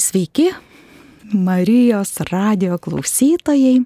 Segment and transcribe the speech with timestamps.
[0.00, 0.48] Sveiki,
[1.32, 3.82] Marijos radio klausytojai.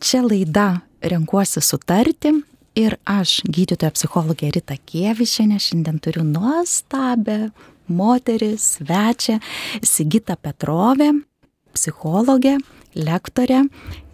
[0.00, 2.32] Čia laida Renkuosi sutarti
[2.80, 7.50] ir aš, gydytoja psichologė Rita Kievišinė, šiandien turiu nuostabę
[7.92, 9.36] moterį, svečią
[9.84, 11.12] Sigitą Petrovę,
[11.76, 12.56] psichologę,
[12.96, 13.66] lektorę.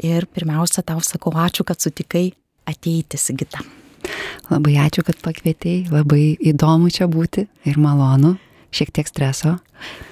[0.02, 2.32] Ir pirmiausia, tau sakau ačiū, kad sutikai
[2.66, 3.62] ateiti, Sigita.
[4.50, 8.41] Labai ačiū, kad pakvietėjai, labai įdomu čia būti ir malonu
[8.73, 9.59] šiek tiek streso.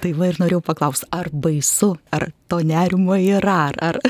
[0.03, 3.81] Tai va ir norėjau paklausti, ar baisu, ar to nerimo yra, ar...
[3.81, 3.99] ar...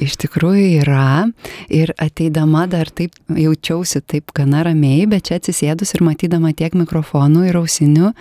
[0.00, 1.26] Iš tikrųjų yra
[1.72, 7.46] ir ateidama dar taip jaučiausi taip gana ramiai, bet čia atsisėdus ir matydama tiek mikrofonų
[7.48, 8.12] ir ausinių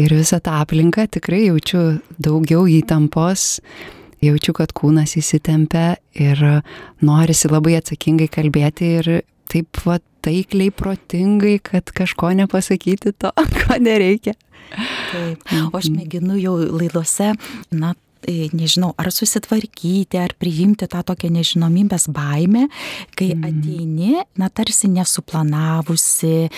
[0.00, 1.82] ir visą tą aplinką tikrai jaučiu
[2.22, 3.60] daugiau įtampos,
[4.22, 6.42] jaučiu, kad kūnas įsitempia ir
[7.02, 9.12] norisi labai atsakingai kalbėti ir
[9.52, 14.36] taip va taikliai, protingai, kad kažko nepasakyti to, ko nereikia.
[15.12, 15.44] Taip.
[15.68, 17.32] O aš mėginu jau laidose,
[17.74, 17.92] na,
[18.24, 22.68] e, nežinau, ar susitvarkyti, ar priimti tą tokią nežinomybės baimę,
[23.18, 23.46] kai mm.
[23.50, 26.48] ateini, na, tarsi nesuplanavusi,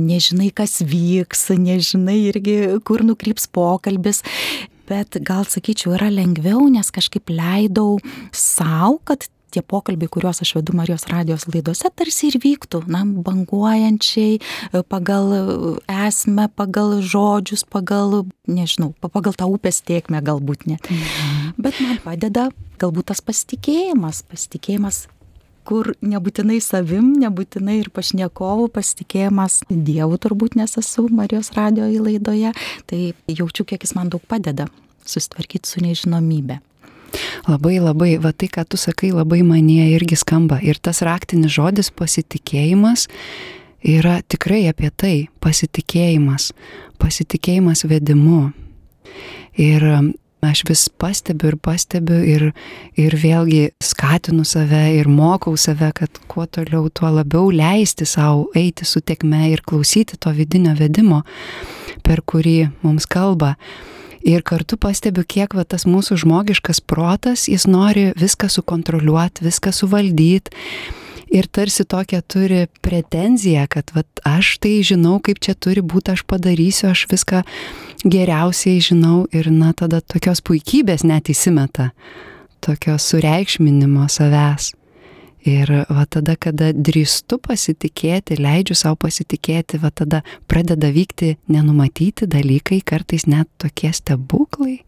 [0.00, 4.24] nežinai, kas vyks, nežinai irgi, kur nukryps pokalbis.
[4.90, 8.00] Bet gal sakyčiau, yra lengviau, nes kažkaip leidau
[8.34, 14.40] savo, kad tie pokalbiai, kuriuos aš vedu Marijos radijos laidose, tarsi ir vyktų, na, banguojančiai,
[14.90, 15.32] pagal
[15.84, 20.90] esmę, pagal žodžius, pagal, nežinau, pagal tą upės tiekmę galbūt net.
[20.90, 21.54] Mhm.
[21.60, 25.06] Bet man padeda galbūt tas pasitikėjimas, pasitikėjimas
[25.70, 32.54] kur nebūtinai savim, nebūtinai ir pašnekovų pasitikėjimas Dievu turbūt, nes esu Marijos radio įlaidoje,
[32.90, 34.66] tai jaučiu, kiek jis man daug padeda
[35.06, 36.60] susitvarkyti su nežinomybė.
[37.48, 40.60] Labai labai, va tai, ką tu sakai, labai manie irgi skamba.
[40.62, 43.08] Ir tas raktinis žodis pasitikėjimas
[43.82, 46.52] yra tikrai apie tai- pasitikėjimas,
[47.00, 48.52] pasitikėjimas vedimu.
[49.58, 52.44] Ir um, aš vis pastebiu ir pastebiu ir,
[52.96, 58.84] ir vėlgi skatinu save ir mokau save, kad kuo toliau, tuo labiau leisti savo eiti
[58.84, 61.22] su tekme ir klausyti to vidinio vedimo,
[62.02, 63.56] per kurį mums kalba.
[64.26, 70.52] Ir kartu pastebiu, kiek va, tas mūsų žmogiškas protas, jis nori viską sukontroliuoti, viską suvaldyti.
[71.30, 76.24] Ir tarsi tokia turi pretenziją, kad va, aš tai žinau, kaip čia turi būti, aš
[76.26, 77.44] padarysiu, aš viską
[78.02, 81.92] geriausiai žinau ir na tada tokios puikybės net įsimeta,
[82.60, 84.74] tokio sureikšminimo savęs.
[85.48, 90.20] Ir va tada, kada drįstu pasitikėti, leidžiu savo pasitikėti, va tada
[90.50, 94.82] pradeda vykti nenumatyti dalykai, kartais net tokie stebuklai.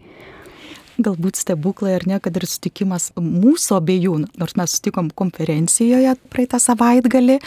[1.01, 7.39] Galbūt stebuklai ar ne, kad ir sutikimas mūsų abiejų, nors mes sutikom konferencijoje praeitą savaitgalį,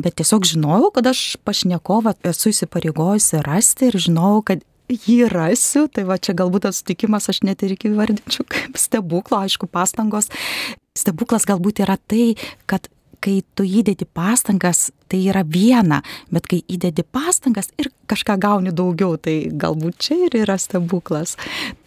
[0.00, 6.04] bet tiesiog žinojau, kad aš pašnekovą esu įsipareigojusi rasti ir žinojau, kad jį rasiu, tai
[6.08, 10.30] va čia galbūt tas sutikimas aš net ir iki vardinčiau kaip stebuklo, aišku, pastangos
[10.94, 12.36] Stebuklas galbūt yra tai,
[12.70, 12.84] kad
[13.24, 19.16] kai tu įdedi pastangas, tai yra viena, bet kai įdedi pastangas ir kažką gauni daugiau,
[19.18, 21.34] tai galbūt čia ir yra stebuklas.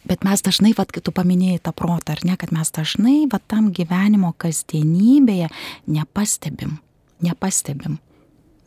[0.07, 3.45] Bet mes dažnai, vad, kai tu paminėjai tą protą, ar ne, kad mes dažnai, vad,
[3.47, 5.47] tam gyvenimo kasdienybėje
[5.87, 6.79] nepastebim,
[7.23, 8.01] nepastebim.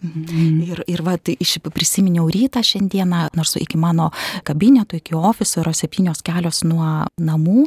[0.00, 0.62] Mm.
[0.64, 4.08] Ir, ir va, tai iš prisiminiau rytą šiandieną, nors iki mano
[4.48, 7.66] kabineto, iki ofiso yra septynios kelios nuo namų,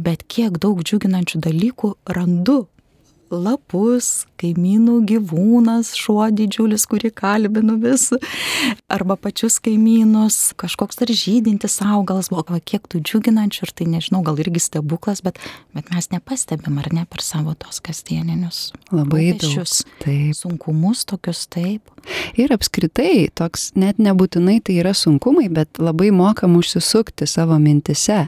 [0.00, 2.64] bet kiek daug džiuginančių dalykų randu
[3.30, 8.08] lapus, kaimynų gyvūnas, šuo didžiulis, kurį kalbinu vis,
[8.90, 14.40] arba pačius kaimynus, kažkoks ar žydintis augalas, buvo kiek tų džiuginančių ir tai nežinau, gal
[14.42, 15.38] irgi stebuklas, bet,
[15.76, 18.70] bet mes nepastebim ar ne per savo tos kasdieninius.
[18.90, 19.30] Labai.
[20.02, 20.34] Taip.
[20.36, 21.92] Sunkumus tokius taip.
[22.40, 28.26] Ir apskritai, toks net nebūtinai tai yra sunkumai, bet labai mokam užsisukti savo mintise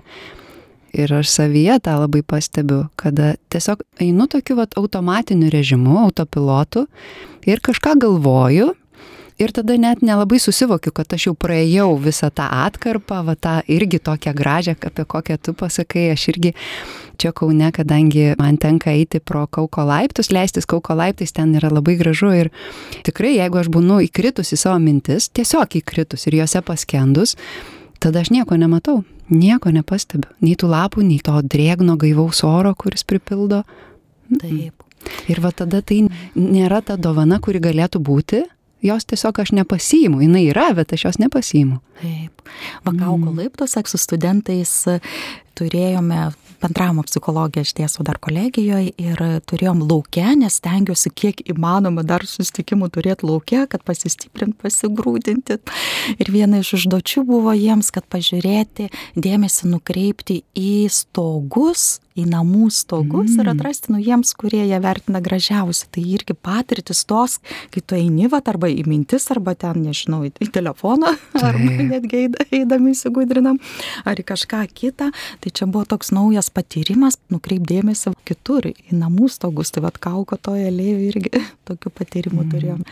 [0.92, 6.86] ir aš savyje tą labai pastebiu, kada tiesiog einu tokiu vat, automatiniu režimu, autopilotu
[7.48, 8.72] ir kažką galvoju.
[9.40, 13.98] Ir tada net nelabai susivokiu, kad aš jau praėjau visą tą atkarpą, va tą irgi
[14.04, 16.52] tokią gražią, apie kokią tu pasakai, aš irgi
[17.18, 21.96] čia Kaune, kadangi man tenka eiti pro Kauko laiptus, leistis Kauko laiptais, ten yra labai
[21.98, 22.52] gražu ir
[23.08, 27.34] tikrai, jeigu aš būnu įkritus į savo mintis, tiesiog įkritus ir juose paskendus,
[28.02, 29.02] tada aš nieko nematau,
[29.32, 30.30] nieko nepastebiu.
[30.42, 33.62] Nei tų lapų, nei to drėgno gaivaus oro, kuris pripildo.
[34.40, 34.82] Taip.
[35.30, 36.04] Ir va tada tai
[36.38, 38.42] nėra ta dovana, kuri galėtų būti,
[38.82, 40.22] jos tiesiog aš nepasiimu.
[40.22, 41.80] Jis yra, bet aš jos nepasiimu.
[42.02, 42.44] Taip.
[42.86, 43.38] Vakauko mm.
[43.38, 44.74] laiptuose su studentais
[45.58, 46.30] turėjome
[46.62, 52.90] bendravimo psichologiją aš dėstau dar kolegijoje ir turėjom lauke, nes stengiuosi kiek įmanoma dar susitikimų
[52.94, 55.58] turėti lauke, kad pasistiprint, pasigrūdinti.
[56.18, 63.32] Ir viena iš užduočių buvo jiems, kad pažiūrėti, dėmesį nukreipti į stogus į namų stogus
[63.32, 63.40] mm.
[63.40, 65.88] ir atrasti nu jiems, kurie jie vertina gražiausiai.
[65.92, 67.38] Tai irgi patirtis tos,
[67.72, 72.92] kai tu eini, va, arba į mintis, arba ten, nežinau, į, telefoną, arba netgi eidami
[72.96, 73.60] įsigudrinam,
[74.08, 75.10] ar į kažką kitą.
[75.42, 79.72] Tai čia buvo toks naujas patyrimas, nukreipdėmėsi kitur, į namų stogus.
[79.74, 82.52] Tai vad kauko toje lėvė irgi tokių patyrimų mm.
[82.54, 82.84] turėjom.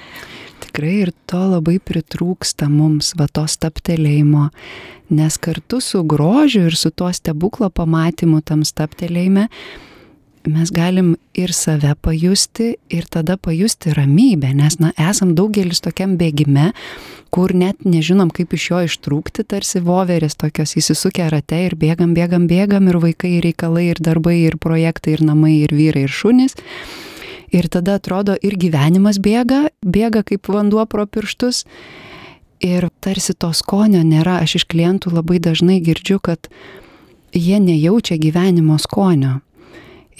[0.67, 4.51] Tikrai ir to labai pritrūksta mums, va to staptelėjimo
[5.11, 9.49] nes kartu su grožiu ir su tuo stebuklo pamatymu tam staptelėjime
[10.49, 16.71] mes galim ir save pajusti ir tada pajusti ramybę, nes, na, esam daugelis tokiam bėgime,
[17.31, 22.49] kur net nežinom, kaip iš jo ištrūkti, tarsi voveris tokios įsisukę rate ir bėgam, bėgam,
[22.51, 26.57] bėgam ir vaikai, ir reikalai, ir darbai, ir projektai, ir namai, ir vyrai, ir šunys.
[27.51, 31.65] Ir tada atrodo ir gyvenimas bėga, bėga kaip vanduo pro pirštus
[32.63, 34.39] ir tarsi to skonio nėra.
[34.45, 36.47] Aš iš klientų labai dažnai girdžiu, kad
[37.35, 39.41] jie nejaučia gyvenimo skonio.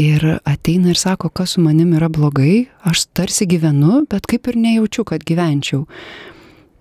[0.01, 4.57] Ir ateina ir sako, kas su manim yra blogai, aš tarsi gyvenu, bet kaip ir
[4.57, 5.83] nejaučiu, kad gyvenčiau.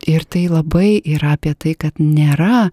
[0.07, 2.69] Ir tai labai yra apie tai, kad nėra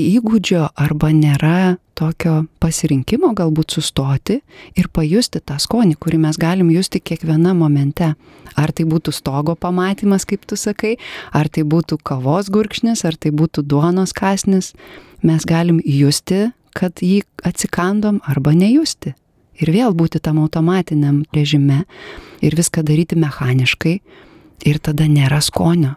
[0.00, 4.38] įgūdžio arba nėra tokio pasirinkimo galbūt sustoti
[4.76, 8.14] ir pajusti tą skonį, kurį mes galim justi kiekviena momente.
[8.56, 10.94] Ar tai būtų stogo pamatymas, kaip tu sakai,
[11.36, 14.72] ar tai būtų kavos gurkšnis, ar tai būtų duonos kasnis,
[15.20, 16.46] mes galim justi,
[16.76, 19.12] kad jį atsikandom arba nejusti.
[19.56, 21.84] Ir vėl būti tam automatiniam režime
[22.44, 23.94] ir viską daryti mechaniškai
[24.66, 25.96] ir tada nėra skonio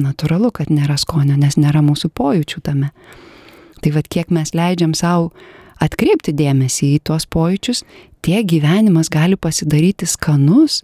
[0.00, 2.92] natūralu, kad nėra skonio, nes nėra mūsų pojūčių tame.
[3.82, 5.32] Tai vad kiek mes leidžiam savo
[5.82, 7.82] atkreipti dėmesį į tuos pojūčius,
[8.24, 10.82] tiek gyvenimas gali pasidaryti skanus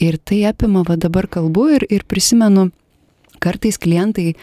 [0.00, 2.70] ir tai apima, va dabar kalbu ir, ir prisimenu,
[3.42, 4.34] kartais klientai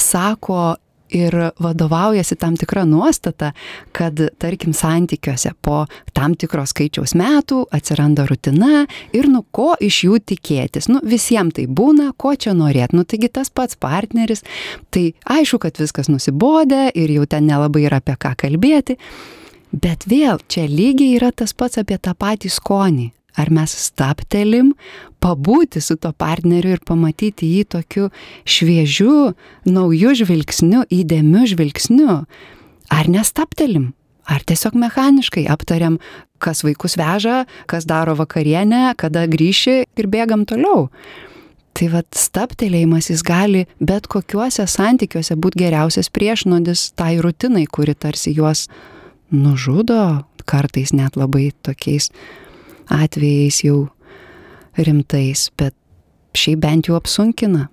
[0.00, 0.76] sako,
[1.10, 3.52] ir vadovaujasi tam tikra nuostata,
[3.92, 5.84] kad, tarkim, santykiuose po
[6.16, 8.84] tam tikros skaičiaus metų atsiranda rutina
[9.16, 10.88] ir nu ko iš jų tikėtis.
[10.90, 12.94] Nu visiems tai būna, ko čia norėt.
[12.96, 14.44] Nu taigi tas pats partneris,
[14.90, 18.98] tai aišku, kad viskas nusibodė ir jau ten nelabai yra apie ką kalbėti.
[19.74, 23.10] Bet vėl čia lygiai yra tas pats apie tą patį skonį.
[23.34, 24.72] Ar mes staptelim,
[25.22, 28.08] pabūti su to partneriu ir pamatyti jį tokiu
[28.46, 29.34] šviežiu,
[29.66, 32.22] nauju žvilgsniu, įdėmiu žvilgsniu.
[32.94, 33.92] Ar nestaptelim?
[34.24, 35.98] Ar tiesiog mechaniškai aptariam,
[36.40, 40.88] kas vaikus veža, kas daro vakarienę, kada grįši ir bėgam toliau.
[41.74, 48.30] Tai vad staptelėjimas jis gali bet kokiuose santykiuose būti geriausias priešnodis tai rutinai, kuri tarsi
[48.36, 48.68] juos
[49.34, 52.12] nužudo, kartais net labai tokiais
[52.92, 53.88] atvejais jau
[54.76, 55.74] rimtais, bet
[56.34, 57.68] šiaip bent jau apsunkina.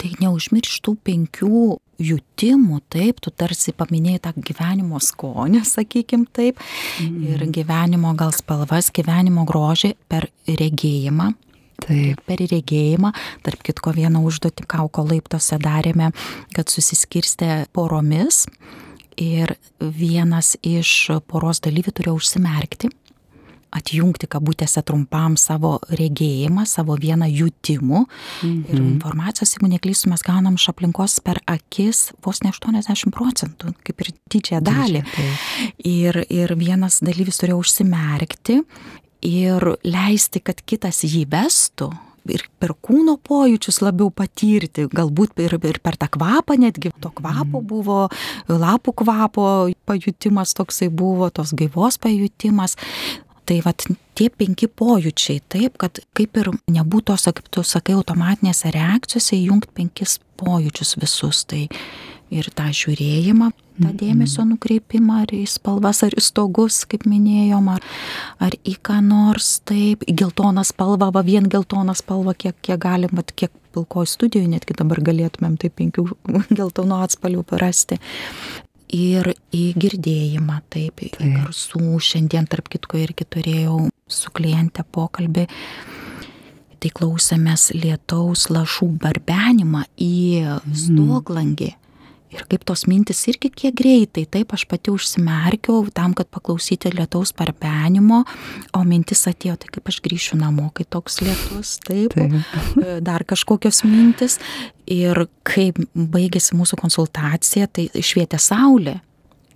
[0.00, 6.58] Tai neužmirštų penkių jutimų, taip, tu tarsi paminėjai tą gyvenimo skonį, sakykim taip,
[7.02, 7.20] mm.
[7.30, 11.32] ir gyvenimo gal spalvas, gyvenimo grožį per regėjimą.
[11.82, 12.20] Taip.
[12.28, 13.10] Per regėjimą,
[13.42, 16.12] tarp kitko vieną užduotį kauko laiptose darėme,
[16.54, 18.44] kad susiskirstė poromis
[19.18, 22.92] ir vienas iš poros dalyvių turėjo užsimerkti
[23.72, 28.04] atjungti kabutėse trumpam savo regėjimą, savo vieną jutimų.
[28.42, 28.62] Mhm.
[28.68, 34.04] Ir informacijos, jeigu neklystu, mes gaunam iš aplinkos per akis vos ne 80 procentų, kaip
[34.04, 35.04] ir didžiąją dalį.
[35.88, 38.62] Ir, ir vienas dalyvis turėjo užsimerkti
[39.22, 41.92] ir leisti, kad kitas jį vestų
[42.30, 47.58] ir per kūno pojūčius labiau patirti, galbūt ir, ir per tą kvapą, netgi to kvapo
[47.58, 47.66] mhm.
[47.68, 48.00] buvo,
[48.48, 49.46] lapų kvapo
[49.88, 52.76] pajutimas toksai buvo, tos gaivos pajutimas.
[53.48, 53.84] Tai vat
[54.18, 60.20] tie penki pojūčiai, taip, kad kaip ir nebūtų, kaip tu sakai, automatinėse reakcijose įjungti penkis
[60.38, 61.42] pojūčius visus.
[61.50, 61.64] Tai
[62.32, 63.96] ir tą žiūrėjimą, tą mhm.
[64.00, 67.84] dėmesio nukreipimą, ar į spalvas, ar į stogus, kaip minėjom, ar,
[68.42, 73.12] ar į ką nors, taip, į geltoną spalvą, va vien geltoną spalvą, kiek, kiek galim,
[73.18, 76.06] va, kiek pilkoji studijoje, netgi dabar galėtumėm tai penkių
[76.58, 78.00] geltonų atspalvių parasti
[78.92, 81.18] ir į girdėjimą, taip, taip.
[81.20, 81.98] į garsų.
[82.02, 85.46] Šiandien, tarp kitko, irgi turėjau su kliente pokalbį.
[86.82, 90.74] Tai klausėmės lietaus lašų barbenimą į mhm.
[90.84, 91.70] stoglangį.
[91.70, 91.81] Mm.
[92.32, 97.34] Ir kaip tos mintis irgi kiek greitai, taip aš pati užsimerkiau tam, kad paklausyti lietaus
[97.36, 98.22] parpenimo,
[98.72, 102.38] o mintis atėjo, tai kaip aš grįšiu namo, kai toks lietus, taip, taip.
[102.80, 104.38] E, dar kažkokios mintis.
[104.88, 108.98] Ir kai baigėsi mūsų konsultacija, tai švietė saulė.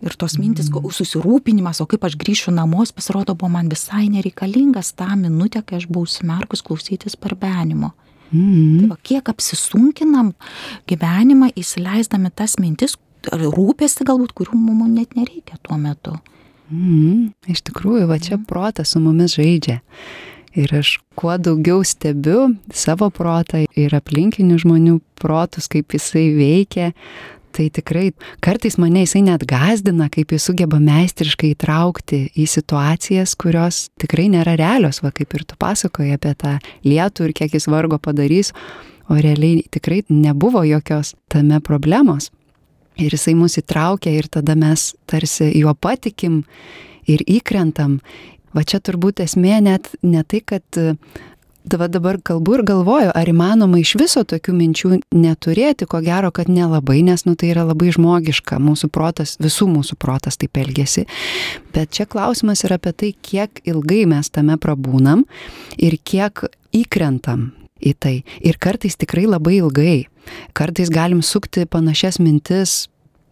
[0.04, 0.92] Ir tos mintis, mm.
[0.92, 5.88] susirūpinimas, o kaip aš grįšiu namos, pasirodo, buvo man visai nereikalingas tą minutę, kai aš
[5.88, 7.95] buvau užsimerkus klausytis parbenimo.
[7.95, 8.05] Mm.
[8.30, 10.33] Tai va, kiek apsisunkinam
[10.90, 12.97] gyvenimą įsileisdami tas mintis,
[13.33, 16.16] rūpėsi galbūt, kurių mums net nereikia tuo metu.
[16.71, 17.33] Mm.
[17.47, 19.80] Iš tikrųjų, va čia protas su mumis žaidžia.
[20.56, 26.95] Ir aš kuo daugiau stebiu savo protą ir aplinkinių žmonių protus, kaip jisai veikia,
[27.55, 28.11] tai tikrai
[28.45, 34.57] kartais mane jisai net gazdina, kaip jis sugeba meistriškai įtraukti į situacijas, kurios tikrai nėra
[34.59, 38.53] realios, va kaip ir tu pasakoji apie tą lietų ir kiek jis vargo padarys,
[39.09, 42.31] o realiai tikrai nebuvo jokios tame problemos.
[42.97, 46.45] Ir jisai mus įtraukia ir tada mes tarsi juo patikim
[47.07, 48.00] ir įkrentam.
[48.57, 50.65] Va čia turbūt esmė net ne tai, kad
[51.75, 56.50] va dabar kalbu ir galvoju, ar įmanoma iš viso tokių minčių neturėti, ko gero, kad
[56.52, 61.06] nelabai, nes nu, tai yra labai žmogiška, mūsų protas, visų mūsų protas taip elgesi.
[61.75, 65.26] Bet čia klausimas yra apie tai, kiek ilgai mes tame prabūnam
[65.76, 66.46] ir kiek
[66.76, 67.50] įkrentam
[67.82, 68.16] į tai.
[68.46, 70.06] Ir kartais tikrai labai ilgai.
[70.56, 72.87] Kartais galim sukti panašias mintis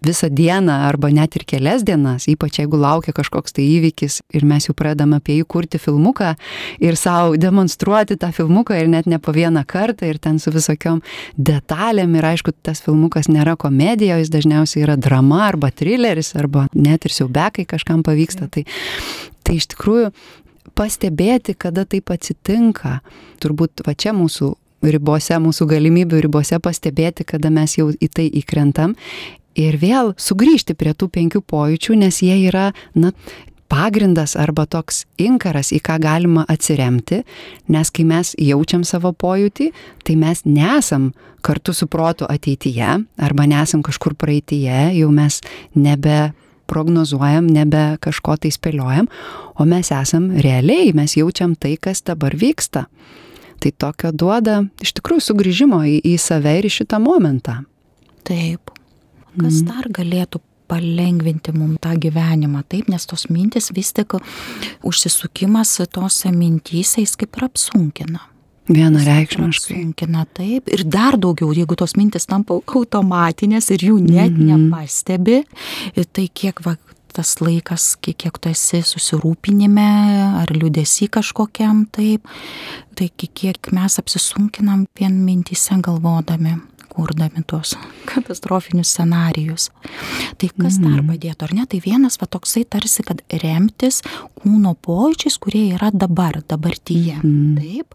[0.06, 4.68] visą dieną arba net ir kelias dienas, ypač jeigu laukia kažkoks tai įvykis ir mes
[4.68, 6.34] jau pradame apie jį kurti filmuką
[6.84, 11.02] ir savo demonstruoti tą filmuką ir net ne po vieną kartą ir ten su visokiom
[11.36, 17.04] detalėm ir aišku, tas filmukas nėra komedija, jis dažniausiai yra drama arba trileris arba net
[17.04, 18.48] ir siaubekai kažkam pavyksta.
[18.48, 18.64] Tai,
[19.44, 20.10] tai iš tikrųjų
[20.74, 22.98] pastebėti, kada taip atsitinka,
[23.42, 24.54] turbūt va čia mūsų
[24.94, 28.96] ribose, mūsų galimybių ribose pastebėti, kada mes jau į tai įkrentam
[29.58, 33.12] ir vėl sugrįžti prie tų penkių pojūčių, nes jie yra, na,
[33.74, 37.22] pagrindas arba toks inkaras, į ką galima atsiremti,
[37.72, 39.70] nes kai mes jaučiam savo pojūtį,
[40.06, 41.10] tai mes nesam
[41.44, 45.40] kartu su protu ateityje arba nesam kažkur praeityje, jau mes
[45.74, 46.32] nebe
[46.70, 49.08] prognozuojam, nebe kažko tai spėliojam,
[49.60, 52.86] o mes esam realiai, mes jaučiam tai, kas dabar vyksta.
[53.60, 57.62] Tai tokio duoda iš tikrųjų sugrįžimo į, į save ir į šitą momentą.
[58.24, 58.73] Taip,
[59.38, 59.70] Kas mm.
[59.70, 64.16] dar galėtų palengvinti mums tą gyvenimą, taip, nes tos mintis vis tik
[64.86, 68.22] užsisukimas tose mintyse jis kaip ir apsunkina.
[68.72, 69.76] Vienareikšmiškai.
[69.76, 70.70] Sunkina taip.
[70.72, 74.64] Ir dar daugiau, jeigu tos mintis tampa automatinės ir jų net mm -hmm.
[74.64, 75.44] nepastebi,
[76.12, 76.76] tai kiek va,
[77.12, 79.88] tas laikas, kiek, kiek tu esi susirūpinime
[80.40, 82.26] ar liūdėsi kažkokiam, taip,
[82.94, 86.56] tai kiek mes apsisunkinam vien mintys galvodami
[86.94, 87.74] kurdami tuos
[88.08, 89.70] katastrofinius scenarijus.
[90.38, 91.10] Tai kas dar mhm.
[91.12, 91.66] padėtų, ar ne?
[91.70, 94.02] Tai vienas va toksai tarsi, kad remtis
[94.40, 97.18] kūno pojūčiais, kurie yra dabar, dabartyje.
[97.22, 97.58] Mm.
[97.58, 97.94] Taip.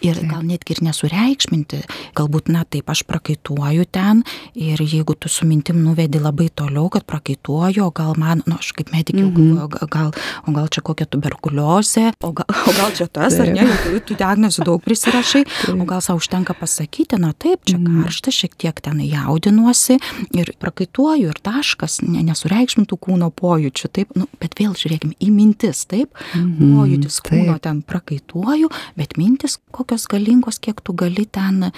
[0.00, 0.28] Ir taip.
[0.30, 1.82] gal netgi ir nesureikšminti.
[2.18, 4.22] Galbūt, na taip, aš prakaituoju ten
[4.54, 8.58] ir jeigu tu su mintim nuvedi labai toliau, kad prakaituoju, o gal man, na, nu,
[8.60, 9.88] aš kaip medikė, mm -hmm.
[9.90, 10.12] gal,
[10.46, 13.48] o gal čia kokia tuberkuliozė, o gal, o gal čia tas, taip.
[13.48, 15.80] ar ne, tu, tu diagnozių daug prisirašai, taip.
[15.80, 18.02] o gal savo užtenka pasakyti, na taip, čia mm.
[18.04, 19.98] karšta, šiek tiek ten jaudinuosi
[20.36, 25.84] ir prakaituoju ir taškas, ne, nesureikšmintų kūno pojūčių, taip, nu, bet vėl žiūrėkime į mintis,
[25.90, 27.64] taip, mhm, pojūtis kūno taip.
[27.66, 31.72] ten prakaituoju, bet mintis kokios galingos, kiek tu gali ten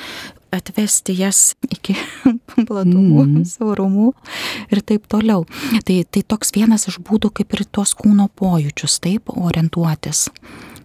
[0.52, 1.96] atvesti jas iki
[2.68, 3.44] platumų, mm.
[3.48, 4.10] siaurumų
[4.74, 5.46] ir taip toliau.
[5.86, 10.28] Tai, tai toks vienas iš būdų, kaip ir tuos kūno pojūčius, taip, orientuotis.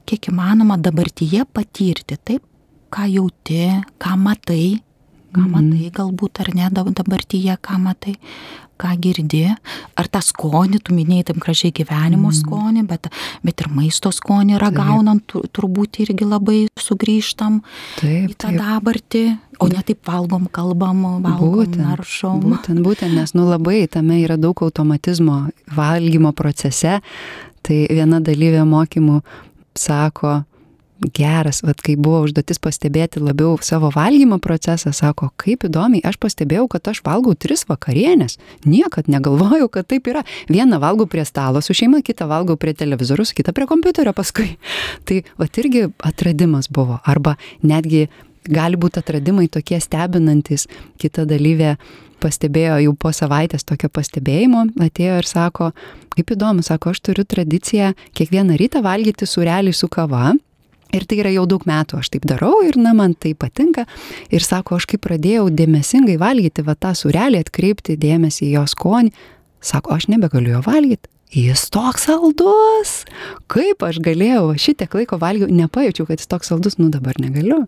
[0.08, 2.46] Kiek įmanoma dabartyje patirti, taip,
[2.94, 3.66] ką jauti,
[4.00, 4.78] ką matai,
[5.36, 5.52] ką mhm.
[5.56, 8.16] matai galbūt ar ne dabartyje, ką matai,
[8.80, 9.44] ką girdi,
[9.98, 12.38] ar tą skonį, tu minėjai tam gražiai gyvenimo mm.
[12.40, 13.10] skonį, bet,
[13.46, 15.50] bet ir maisto skonį ragaunant, taip.
[15.58, 17.62] turbūt irgi labai sugrįžtam
[18.00, 18.60] taip, į tą taip.
[18.62, 19.24] dabartį,
[19.64, 22.44] o ne taip valgom, kalbam, valgom, būtent, naršom.
[22.46, 27.00] Būtent, būtent, nes nu labai tame yra daug automatizmo valgymo procese.
[27.68, 29.18] Tai viena dalyvė mokymų
[29.78, 30.42] sako,
[31.00, 36.68] geras, vad kai buvo užduotis pastebėti labiau savo valgymo procesą, sako, kaip įdomiai, aš pastebėjau,
[36.72, 40.24] kad aš valgau tris vakarienės, niekad negalvojau, kad taip yra.
[40.50, 44.56] Vieną valgau prie stalo su šeima, kitą valgau prie televizorius, kitą prie kompiuterio paskui.
[45.08, 48.08] Tai vad irgi atradimas buvo, arba netgi
[48.48, 50.68] gali būti atradimai tokie stebinantis,
[51.02, 51.76] kita dalyvė
[52.24, 55.70] pastebėjo jau po savaitės tokio pastebėjimo, atėjo ir sako,
[56.16, 60.32] kaip įdomu, sako, aš turiu tradiciją kiekvieną rytą valgyti surelį su kava
[60.96, 63.88] Ir tai yra jau daug metų aš taip darau ir, na, man tai patinka.
[64.32, 69.14] Ir sako, aš kai pradėjau dėmesingai valgyti va tą surelį, atkreipti dėmesį į jo skonį,
[69.64, 71.12] sako, aš nebegaliu jo valgyti.
[71.36, 73.02] Jis toks saldus.
[73.52, 77.66] Kaip aš galėjau, šitiek laiko valgiau, nepajaučiau, kad jis toks saldus, nu dabar negaliu.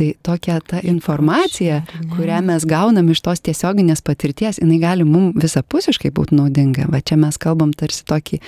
[0.00, 1.82] Tai tokia ta informacija,
[2.16, 6.86] kurią mes gaunam iš tos tiesioginės patirties, jinai gali mums visapusiškai būti naudinga.
[6.88, 8.38] Va čia mes kalbam tarsi tokį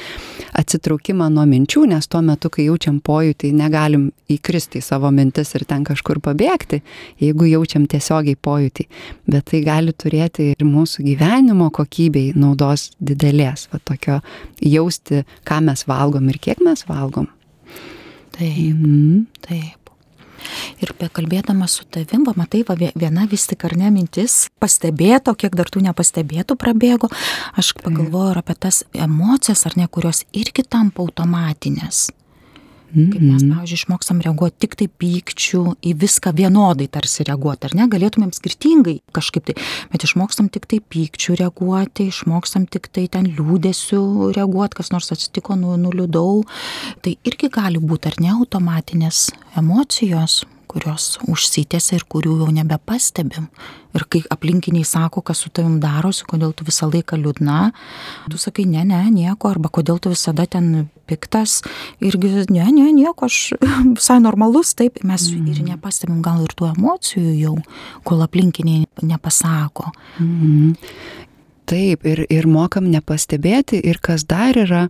[0.57, 5.67] atsitraukimą nuo minčių, nes tuo metu, kai jaučiam pojūtį, negalim įkristi į savo mintis ir
[5.69, 6.81] ten kažkur pabėgti,
[7.21, 8.89] jeigu jaučiam tiesiogiai pojūtį.
[9.29, 14.23] Bet tai gali turėti ir mūsų gyvenimo kokybei naudos didelės, va tokio
[14.57, 17.29] jausti, ką mes valgom ir kiek mes valgom.
[18.33, 19.25] Taip, mm.
[19.45, 19.82] taip.
[20.83, 25.55] Ir bekalbėdama su tavim, va, matai, va, viena vis tik ar ne mintis pastebėto, kiek
[25.55, 27.11] dar tų nepastebėtų prabėgo,
[27.55, 32.09] aš pagalvoju ir apie tas emocijas, ar ne, kurios irgi tampa automatinės.
[32.93, 33.55] Kaip mes, Mhm.
[33.57, 39.01] pavyzdžiui, išmokstam reaguoti tik tai pykčių, į viską vienodai tarsi reaguoti, ar ne, galėtumėm skirtingai
[39.17, 39.55] kažkaip tai,
[39.91, 45.57] bet išmokstam tik tai pykčių reaguoti, išmokstam tik tai ten liūdėsių reaguoti, kas nors atsitiko,
[45.57, 46.45] nu, nuliūdau.
[47.01, 53.49] Tai irgi gali būti, ar ne, automatinės emocijos, kurios užsitęsia ir kurių jau nebepastebim.
[53.93, 57.59] Ir kai aplinkiniai sako, kas su tavim darosi, kodėl tu visą laiką liūdna,
[58.33, 61.59] tu sakai, ne, ne, nieko, arba kodėl tu visada ten piktas,
[62.01, 63.53] irgi, ne, ne, nieko, aš
[63.99, 65.53] visai normalus, taip, mes mm.
[65.53, 67.59] ir nepastebim gal ir tų emocijų jau,
[68.09, 69.93] kol aplinkiniai nepasako.
[70.23, 70.73] Mhm.
[71.73, 74.89] Taip, ir, ir mokam nepastebėti, ir kas dar yra,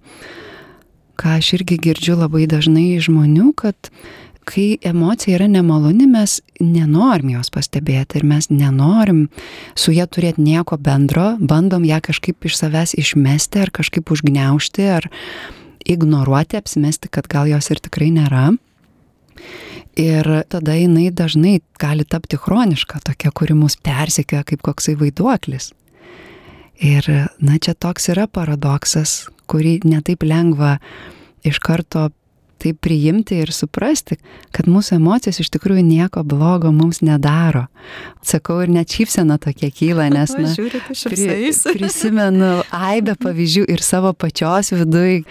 [1.20, 3.90] ką aš irgi girdžiu labai dažnai žmonių, kad
[4.48, 9.26] kai emocija yra nemaloni, mes nenorim jos pastebėti ir mes nenorim
[9.78, 15.08] su ją turėti nieko bendro, bandom ją kažkaip iš savęs išmesti ar kažkaip užgneušti ar
[15.86, 18.52] ignoruoti, apsimesti, kad gal jos ir tikrai nėra.
[19.98, 25.72] Ir tada jinai dažnai gali tapti chroniška, tokia, kuri mus persikioja kaip koksai vaiduoklis.
[26.82, 27.06] Ir,
[27.38, 30.78] na, čia toks yra paradoksas, kurį netaip lengva
[31.44, 32.08] iš karto
[32.62, 34.18] taip priimti ir suprasti,
[34.54, 37.66] kad mūsų emocijos iš tikrųjų nieko blogo mums nedaro.
[38.22, 44.72] Sakau, ir net šypsena tokia kyla, nes na, pri, prisimenu aibę pavyzdžių ir savo pačios
[44.76, 45.22] vidui,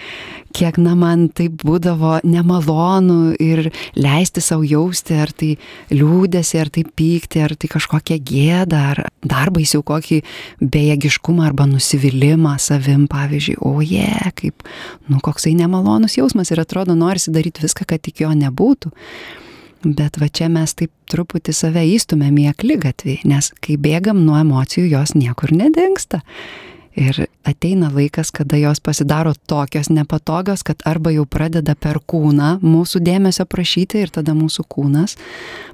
[0.53, 5.53] kiek, na, man tai būdavo nemalonu ir leisti savo jausti, ar tai
[5.93, 10.21] liūdėsi, ar tai pykti, ar tai kažkokia gėda, ar dar baisiau kokį
[10.61, 14.65] bejėgiškumą arba nusivylimą savim, pavyzdžiui, o jie, yeah, kaip,
[15.09, 18.91] nu, koksai nemalonus jausmas ir atrodo, norisi daryti viską, kad tik jo nebūtų.
[19.81, 24.91] Bet va čia mes taip truputį save įstumėm į aklygatvį, nes kai bėgam nuo emocijų,
[24.91, 26.21] jos niekur nedingsta.
[26.95, 27.15] Ir
[27.47, 33.45] ateina laikas, kada jos pasidaro tokios nepatogios, kad arba jau pradeda per kūną mūsų dėmesio
[33.47, 35.15] prašyti ir tada mūsų kūnas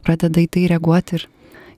[0.06, 1.18] pradeda į tai reaguoti.
[1.18, 1.26] Ir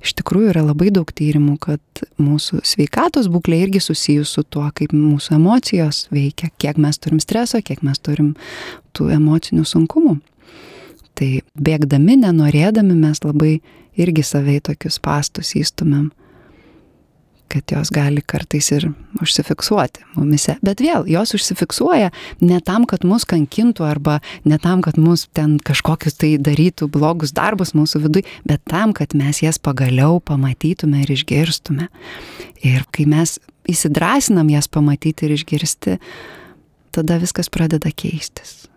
[0.04, 4.92] iš tikrųjų yra labai daug tyrimų, kad mūsų sveikatos būklė irgi susijus su tuo, kaip
[4.92, 8.34] mūsų emocijos veikia, kiek mes turim streso, kiek mes turim
[8.92, 10.18] tų emocinių sunkumų.
[11.16, 13.62] Tai bėgdami, nenorėdami, mes labai
[14.00, 16.12] irgi savai tokius pastus įstumėm
[17.50, 18.88] kad jos gali kartais ir
[19.24, 20.56] užsifiksuoti mumise.
[20.66, 22.12] Bet vėl, jos užsifiksuoja
[22.46, 27.34] ne tam, kad mus kankintų arba ne tam, kad mus ten kažkokius tai darytų blogus
[27.36, 31.90] darbus mūsų vidui, bet tam, kad mes jas pagaliau pamatytume ir išgirstume.
[32.66, 36.00] Ir kai mes įsidrasinam jas pamatyti ir išgirsti,
[36.96, 38.69] tada viskas pradeda keistis.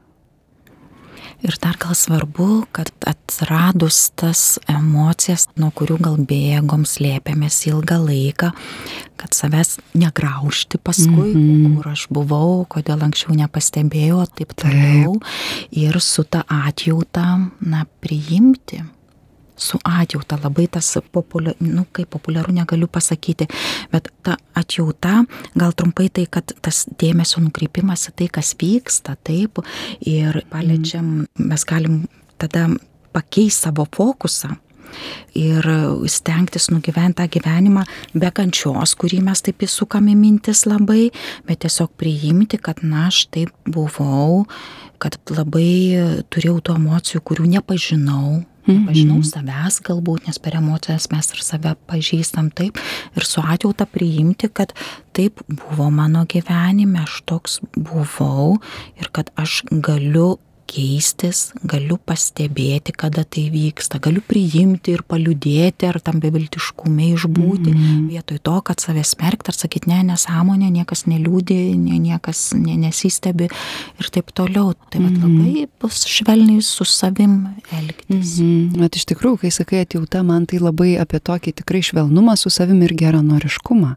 [1.42, 8.52] Ir dar gal svarbu, kad atradus tas emocijas, nuo kurių gal bėgom, slėpėmės ilgą laiką,
[9.18, 11.76] kad savęs negraužti paskui, mm -hmm.
[11.76, 15.18] kur aš buvau, kodėl anksčiau nepastebėjau, taip toliau.
[15.70, 18.84] Ir su tą atjautą, na, priimti
[19.56, 23.48] su atjauta, labai tas populiaru, nu kaip populiaru negaliu pasakyti,
[23.92, 25.22] bet ta atjauta,
[25.58, 29.62] gal trumpai tai, kad tas dėmesio nukreipimas į tai, kas vyksta, taip,
[30.00, 32.04] ir paliečiam, mes galim
[32.40, 32.68] tada
[33.12, 34.56] pakeisti savo fokusą
[35.38, 35.66] ir
[36.10, 37.84] stengtis nugyventi tą gyvenimą
[38.14, 41.10] be kančios, kurį mes taip įsukame mintis labai,
[41.48, 44.44] bet tiesiog priimti, kad na, aš taip buvau,
[45.02, 49.32] kad labai turėjau tų emocijų, kurių nepažinau, Pažinau -hmm.
[49.32, 52.78] savęs galbūt, nes per emocijas mes ir save pažįstam taip
[53.16, 54.72] ir su atjauta priimti, kad
[55.12, 58.56] taip buvo mano gyvenime, aš toks buvau
[59.00, 60.38] ir kad aš galiu
[60.72, 67.82] keistis, galiu pastebėti, kada tai vyksta, galiu priimti ir paliudėti ar tam beviltiškume išbūti, mm
[67.82, 68.08] -hmm.
[68.12, 73.48] vietoj to, kad save smerkti ar sakyti, ne, nesąmonė, niekas neliūdė, ne, niekas ne, nesistebi
[74.00, 74.74] ir taip toliau.
[74.90, 75.22] Tai mm -hmm.
[75.22, 78.38] labai bus švelniai su savim elgtis.
[78.38, 78.80] Mm -hmm.
[78.80, 82.82] Bet iš tikrųjų, kai sakai atjauta, man tai labai apie tokį tikrai švelnumą su savim
[82.82, 83.96] ir geranoriškumą.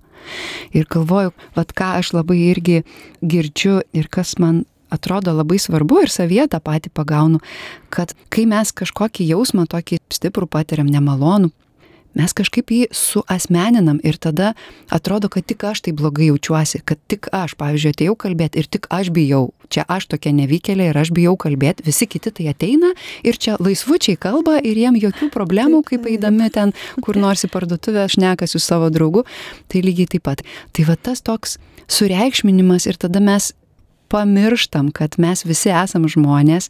[0.74, 2.84] Ir galvoju, vad ką aš labai irgi
[3.22, 7.42] girdžiu ir kas man atrodo labai svarbu ir savyje tą patį pagaunu,
[7.90, 11.52] kad kai mes kažkokį jausmą tokį stiprų patiriam, nemalonų,
[12.16, 14.54] mes kažkaip jį suasmeninam ir tada
[14.94, 18.88] atrodo, kad tik aš tai blogai jaučiuosi, kad tik aš, pavyzdžiui, atėjau kalbėti ir tik
[18.94, 19.50] aš bijau.
[19.74, 22.94] Čia aš tokia nevykėlė ir aš bijau kalbėti, visi kiti tai ateina
[23.26, 28.06] ir čia laisvučiai kalba ir jiem jokių problemų, kaip eidami ten kur nors į parduotuvę,
[28.06, 29.26] aš nekasiu savo draugu,
[29.68, 30.46] tai lygiai taip pat.
[30.72, 31.60] Tai va tas toks
[31.92, 33.52] sureikšminimas ir tada mes
[34.16, 36.70] pamirštam, kad mes visi esam žmonės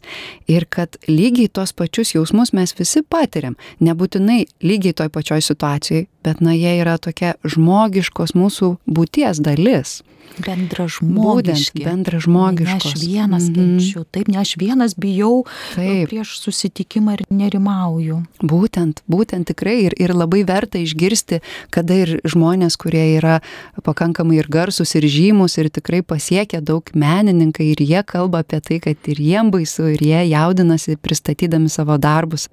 [0.50, 3.54] ir kad lygiai tos pačius jausmus mes visi patiriam.
[3.78, 10.00] Nebūtinai lygiai toj pačioj situacijai, bet na jie yra tokia žmogiškos mūsų būties dalis
[10.46, 11.84] bendražmogiški.
[11.84, 12.88] Bendražmogiški.
[12.88, 13.78] Aš vienas mm -hmm.
[13.78, 16.08] kenčiu, taip, ne aš vienas bijau taip.
[16.08, 18.22] prieš susitikimą ir nerimauju.
[18.42, 23.40] Būtent, būtent tikrai ir, ir labai verta išgirsti, kada ir žmonės, kurie yra
[23.82, 28.80] pakankamai ir garsus, ir žymus, ir tikrai pasiekia daug menininkai, ir jie kalba apie tai,
[28.80, 32.48] kad ir jiem baisu, ir jie jaudinasi pristatydami savo darbus,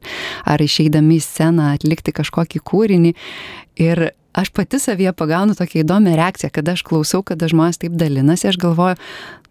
[0.46, 3.14] ar išeidami į sceną atlikti kažkokį kūrinį.
[3.76, 8.50] Ir aš pati savyje pagaunu tokią įdomią reakciją, kada aš klausau, kada žmonės taip dalinasi,
[8.50, 8.98] aš galvoju,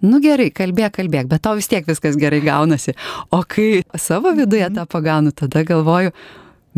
[0.07, 2.97] nu gerai, kalbėk, kalbėk, bet tau vis tiek viskas gerai gaunasi.
[3.31, 6.15] O kai savo viduje tą pagaunu, tada galvoju,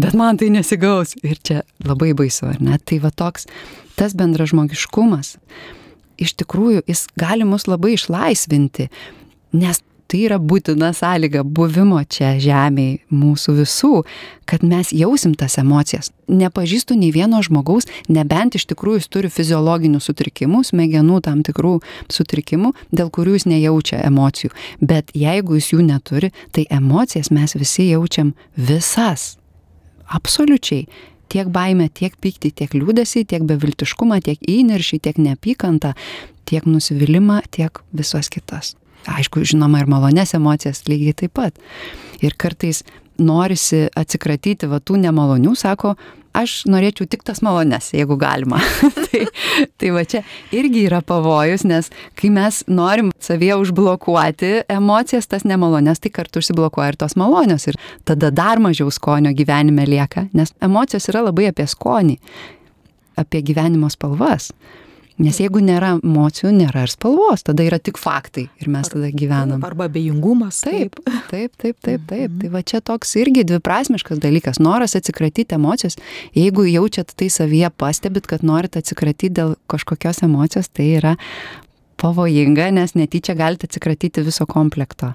[0.00, 1.16] bet man tai nesigaus.
[1.24, 2.78] Ir čia labai baisu, ar ne?
[2.78, 3.48] Tai va toks,
[3.98, 5.36] tas bendražmogiškumas,
[6.20, 8.90] iš tikrųjų, jis gali mus labai išlaisvinti,
[9.56, 13.92] nes tai yra būtina sąlyga buvimo čia žemėje mūsų visų,
[14.48, 16.10] kad mes jausim tas emocijas.
[16.28, 21.78] Nepažįstu nei vieno žmogaus, nebent iš tikrųjų jis turi fiziologinių sutrikimų, smegenų tam tikrų
[22.12, 24.52] sutrikimų, dėl kurių jis nejaučia emocijų.
[24.80, 29.34] Bet jeigu jis jų neturi, tai emocijas mes visi jaučiam visas.
[30.04, 30.86] Absoliučiai
[31.32, 35.96] tiek baimę, tiek pyktį, tiek liūdėsi, tiek beviltiškumą, tiek įniršį, tiek neapykantą,
[36.46, 38.76] tiek nusivylimą, tiek visas kitas
[39.10, 41.58] aišku, žinoma, ir malonės emocijas lygiai taip pat.
[42.24, 42.82] Ir kartais
[43.20, 45.94] norisi atsikratyti va tų nemalonių, sako,
[46.34, 48.58] aš norėčiau tik tas malonės, jeigu galima.
[49.06, 49.24] tai,
[49.78, 56.02] tai va čia irgi yra pavojus, nes kai mes norim savyje užblokuoti emocijas, tas nemalonės,
[56.02, 57.68] tai kartu užsiblokuoja ir tos malonios.
[57.70, 62.18] Ir tada dar mažiau skonio gyvenime lieka, nes emocijos yra labai apie skonį,
[63.20, 64.50] apie gyvenimo spalvas.
[65.22, 69.62] Nes jeigu nėra emocijų, nėra ir spalvos, tada yra tik faktai ir mes tada gyvenam.
[69.62, 70.58] Arba bejingumas.
[70.66, 70.98] Taip,
[71.32, 72.30] taip, taip, taip, taip.
[72.32, 72.40] Mhm.
[72.42, 74.58] Tai va čia toks irgi dviprasmiškas dalykas.
[74.64, 75.98] Noras atsikratyti emocijos.
[76.34, 81.14] Jeigu jaučiat tai savyje, pastebit, kad norit atsikratyti dėl kažkokios emocijos, tai yra
[82.02, 85.14] pavojinga, nes netyčia galite atsikratyti viso komplekto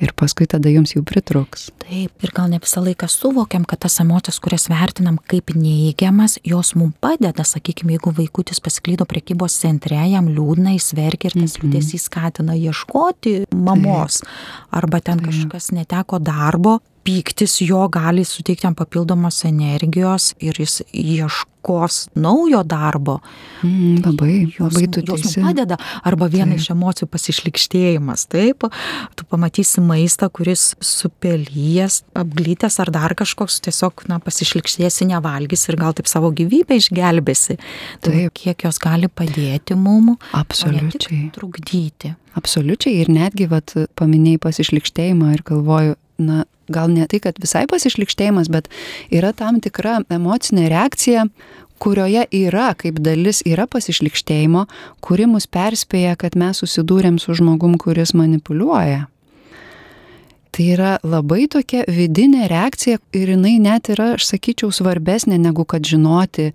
[0.00, 1.68] ir paskui tada jums jų pritruks.
[1.84, 6.74] Taip, ir gal ne visą laiką suvokiam, kad tas emocijas, kurias vertinam kaip neįgiamas, jos
[6.78, 11.46] mums padeda, sakykime, jeigu vaikutis pasiklydo prekybos centre, jam liūdna, jis verkia ir tas mm
[11.46, 11.64] -hmm.
[11.64, 14.30] liūdėsys skatina ieškoti mamos, Taip.
[14.70, 15.30] arba ten Taip.
[15.30, 23.18] kažkas neteko darbo, pyktis jo gali suteikti jam papildomos energijos ir jis ieškos naujo darbo.
[23.62, 25.78] Mm, labai, jos, labai tu jos padeda.
[26.04, 26.60] Arba viena taip.
[26.60, 28.26] iš emocijų pasišlikštėjimas.
[28.32, 28.68] Taip,
[29.16, 35.96] tu pamatysi maistą, kuris supelyjas, apglytęs ar dar kažkoks, tiesiog na, pasišlikštėsi, nevalgys ir gal
[35.96, 37.58] taip savo gyvybę išgelbėsi.
[38.04, 38.36] Tai taip.
[38.36, 40.14] kiek jos gali padėti mum.
[40.36, 41.28] Absoliučiai.
[41.36, 42.14] Trukdyti.
[42.38, 48.50] Absoliučiai ir netgi, vat, paminėjai pasišlikštėjimą ir galvoju, na, gal ne tai, kad visai pasišlikštėjimas,
[48.52, 48.70] bet
[49.12, 51.26] yra tam tikra emocinė reakcija,
[51.80, 54.66] kurioje yra kaip dalis yra pasišlikštėjimo,
[55.04, 59.06] kuri mus perspėja, kad mes susidūrėm su žmogum, kuris manipuliuoja.
[60.50, 65.86] Tai yra labai tokia vidinė reakcija ir jinai net yra, aš sakyčiau, svarbesnė negu kad
[65.86, 66.48] žinoti,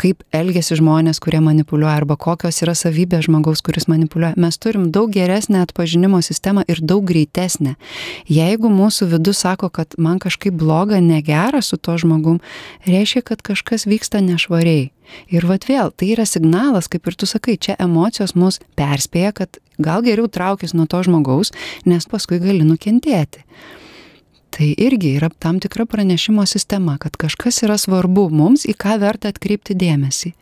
[0.00, 4.36] kaip elgesi žmonės, kurie manipuliuoja arba kokios yra savybės žmogaus, kuris manipuliuoja.
[4.36, 7.78] Mes turim daug geresnę atpažinimo sistemą ir daug greitesnę.
[8.28, 12.42] Jeigu mūsų vidus sako, kad man kažkaip bloga, negera su to žmogum,
[12.84, 14.90] reiškia, kad kažkas vyksta nešvariai.
[15.32, 19.60] Ir vat vėl, tai yra signalas, kaip ir tu sakai, čia emocijos mus perspėja, kad
[19.78, 21.52] gal geriau traukis nuo to žmogaus,
[21.88, 23.44] nes paskui gali nukentėti.
[24.54, 29.30] Tai irgi yra tam tikra pranešimo sistema, kad kažkas yra svarbu mums, į ką verta
[29.32, 30.32] atkreipti dėmesį.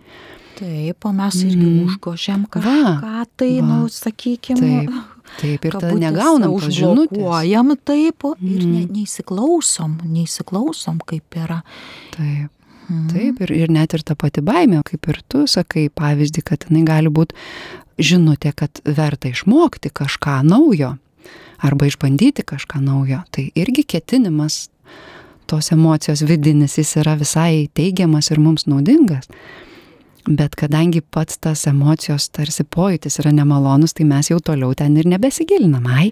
[0.57, 1.83] Taip, o mes irgi mm.
[1.85, 3.67] užgožiam kažką, va, tai, va.
[3.67, 4.87] nu, sakykime.
[4.87, 5.13] Taip.
[5.37, 8.53] Taip, ir tada negaunam užblokuojam taip mm.
[8.55, 11.59] ir ne, neįsiklausom, neįsiklausom, kaip yra.
[12.15, 12.56] Taip.
[12.89, 13.09] Mhm.
[13.11, 16.85] Taip, ir, ir net ir ta pati baimė, kaip ir tu sakai, pavyzdį, kad jinai
[16.87, 17.35] gali būti
[17.99, 20.97] žinutė, kad verta išmokti kažką naujo
[21.59, 23.23] arba išbandyti kažką naujo.
[23.31, 24.69] Tai irgi ketinimas
[25.47, 29.31] tos emocijos vidinis, jis yra visai teigiamas ir mums naudingas.
[30.27, 35.07] Bet kadangi pats tas emocijos tarsi pojūtis yra nemalonus, tai mes jau toliau ten ir
[35.07, 35.87] nebesigilinam.
[35.87, 36.11] Ai,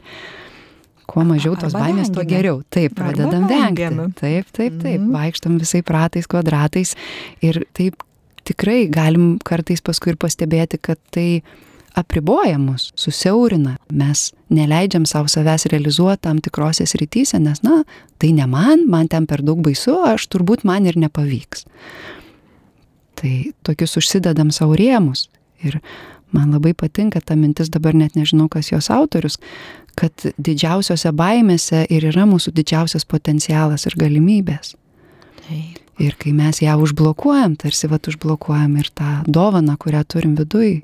[1.06, 2.36] kuo mažiau tos Arba baimės, tuo vengiame.
[2.36, 2.62] geriau.
[2.70, 3.60] Taip, pradedam vengti.
[3.60, 4.08] vengiame.
[4.18, 5.00] Taip, taip, taip.
[5.00, 5.12] Mhm.
[5.12, 6.94] Vaikštam visai pratais, kvadratais.
[7.42, 8.02] Ir taip
[8.44, 11.42] tikrai galim kartais paskui ir pastebėti, kad tai
[11.94, 13.76] apriboja mus, susiaurina.
[13.92, 17.82] Mes neleidžiam savo savęs realizuoti tam tikrose srityse, nes, na,
[18.18, 21.64] tai ne man, man ten per daug baisu, aš turbūt man ir nepavyks.
[23.14, 25.28] Tai tokius užsidedam savo rėmus.
[25.64, 25.78] Ir
[26.34, 29.38] man labai patinka ta mintis, dabar net nežinau, kas jos autorius,
[29.98, 34.74] kad didžiausiose baimėse ir yra mūsų didžiausias potencialas ir galimybės.
[35.44, 35.80] Taip.
[36.02, 40.80] Ir kai mes ją užblokuojam, tarsi va užblokuojam ir tą dovaną, kurią turim viduj.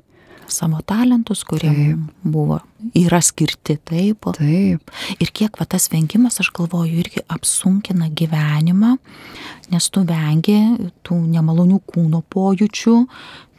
[0.51, 2.01] Savo talentus, kurie Taip.
[2.23, 2.59] buvo,
[2.97, 4.27] yra skirti taip.
[4.37, 8.97] Taip, Ir kiek va tas vengimas, aš galvoju, irgi apsunkina gyvenimą,
[9.71, 10.57] nes tu vengi
[11.07, 12.95] tų nemalonių kūno pojūčių,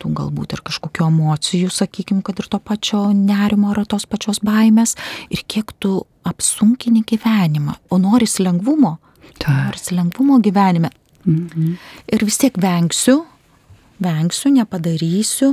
[0.02, 4.96] tų galbūt ir kažkokių emocijų, sakykime, kad ir to pačio nerimo ar tos pačios baimės,
[5.30, 8.98] ir kiek tu apsunkini gyvenimą, o noris lengvumo,
[9.38, 9.48] taip.
[9.48, 10.92] noris lengvumo gyvenime.
[11.24, 11.76] Mhm.
[12.12, 13.22] Ir vis tiek vengsiu,
[14.02, 15.52] vengsiu, nepadarysiu,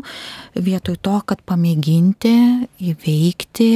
[0.55, 2.33] vietoj to, kad pamėginti,
[2.91, 3.69] įveikti,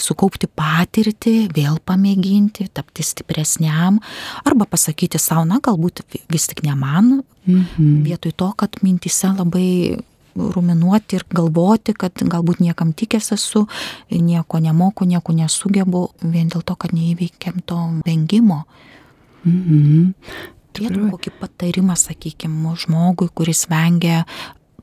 [0.00, 4.00] sukaupti patirtį, vėl pamėginti, tapti stipresniam,
[4.44, 8.02] arba pasakyti savo, na, galbūt vis tik ne man, Mhm.
[8.04, 9.96] vietoj to, kad mintise labai
[10.36, 13.66] ruminuoti ir galvoti, kad galbūt niekam tikęs esu,
[14.10, 18.64] nieko nemoku, nieko nesugebu, vien dėl to, kad neįveikiam to vengimo.
[19.44, 20.14] Mhm.
[20.76, 24.24] Turėtum kokį patarimą, sakykime, žmogui, kuris vengia,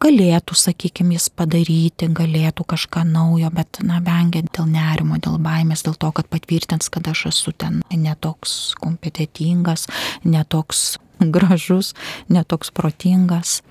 [0.04, 5.98] galėtų, sakykime, jis padaryti, galėtų kažką naujo, bet, na, vengia dėl nerimo, dėl baimės, dėl
[6.00, 9.88] to, kad patvirtins, kad aš esu ten netoks kompetitingas,
[10.26, 10.98] netoks
[11.36, 11.94] gražus,
[12.30, 13.62] netoks protingas.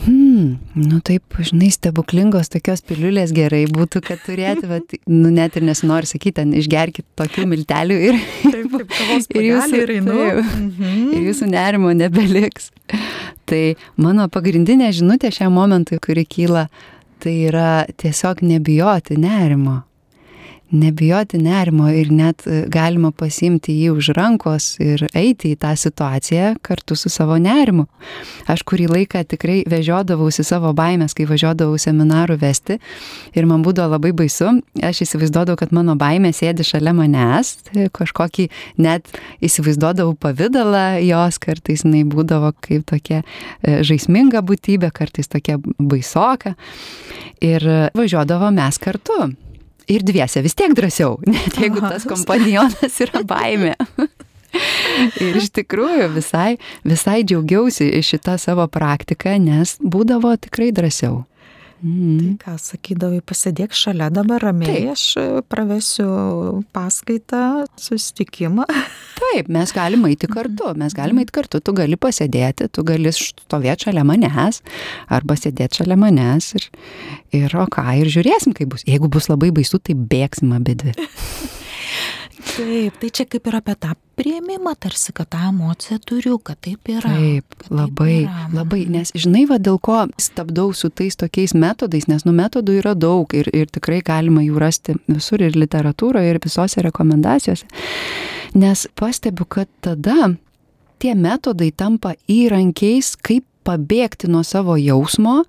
[0.00, 5.66] Hmm, nu taip, žinai, stebuklingos tokios piliulės gerai būtų, kad turėti, bet, nu net ir
[5.68, 11.12] nesinori sakyti, ten išgerkit tokių miltelių ir, Taip, kavos ir, jūsų, taip, Mhm.
[11.18, 12.70] ir jūsų nerimo nebeliks.
[13.50, 13.60] Tai
[14.00, 16.68] mano pagrindinė žinutė šiam momentui, kuri kyla,
[17.20, 19.82] tai yra tiesiog nebijoti nerimo.
[20.70, 26.52] Nebijoti nerimo ir net e, galima pasimti jį už rankos ir eiti į tą situaciją
[26.62, 27.88] kartu su savo nerimu.
[28.46, 32.78] Aš kurį laiką tikrai vežiodavausi savo baimės, kai važiuodavau seminarų vesti
[33.34, 34.52] ir man būdavo labai baisu.
[34.78, 38.46] Aš įsivaizduodavau, kad mano baimė sėdi šalia manęs, tai kažkokį
[38.78, 39.10] net
[39.42, 46.54] įsivaizduodavau pavydalą jos, kartais jinai būdavo kaip tokia e, žaisminga būtybė, kartais tokia baisoka.
[47.42, 49.32] Ir e, važiuodavo mes kartu.
[49.90, 53.74] Ir dviese vis tiek drąsiau, net jeigu tas kompanionas yra baimė.
[55.22, 61.22] Ir iš tikrųjų visai, visai džiaugiausi šitą savo praktiką, nes būdavo tikrai drąsiau.
[61.24, 61.30] Tai
[61.80, 62.34] Mm.
[62.36, 64.90] ką sakydavai, pasidėk šalia dabar ramiai, Taip.
[64.92, 65.04] aš
[65.48, 66.08] pravesiu
[66.76, 68.66] paskaitą, susitikimą.
[69.20, 73.88] Taip, mes galime eiti kartu, mes galime eiti kartu, tu gali pasėdėti, tu gali stovėti
[73.88, 74.62] šalia manęs
[75.12, 76.68] arba sėdėti šalia manęs ir,
[77.42, 78.86] ir o ką, ir žiūrėsim, kaip bus.
[78.88, 80.96] Jeigu bus labai baisu, tai bėgsim abi dvi.
[82.40, 86.88] Taip, tai čia kaip ir apie tą prieimimą, tarsi, kad tą emociją turiu, kad taip
[86.88, 87.12] yra.
[87.12, 88.48] Taip, taip labai, yra.
[88.56, 92.96] labai, nes žinai, va dėl ko stabdau su tais tokiais metodais, nes nu metodų yra
[92.98, 97.68] daug ir, ir tikrai galima jų rasti visur ir literatūroje, ir visose rekomendacijose.
[98.54, 100.32] Nes pastebiu, kad tada
[101.00, 105.42] tie metodai tampa įrankiais, kaip pabėgti nuo savo jausmo,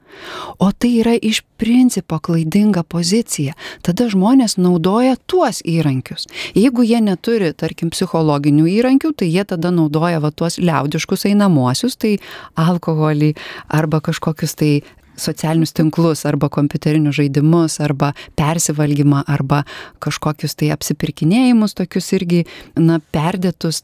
[0.60, 3.56] o tai yra iš principo klaidinga pozicija.
[3.86, 6.28] Tada žmonės naudoja tuos įrankius.
[6.58, 12.18] Jeigu jie neturi, tarkim, psichologinių įrankių, tai jie tada naudoja va tuos liaudiškus einamuosius, tai
[12.60, 13.34] alkoholį
[13.72, 14.74] arba kažkokius tai
[15.22, 19.64] socialinius tinklus arba kompiuterinius žaidimus arba persivalgymą arba
[20.04, 22.46] kažkokius tai apsipirkinėjimus tokius irgi,
[22.80, 23.84] na, perdėtus.